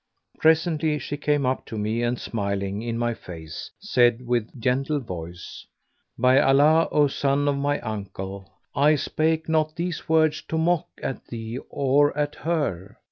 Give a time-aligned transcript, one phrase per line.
[0.39, 5.67] Presently she came up to me and smiling in my face, said with gentle voice,
[6.17, 11.27] "By Allah, O son of my uncle, I spake not these words to mock at
[11.27, 12.97] thee or at her!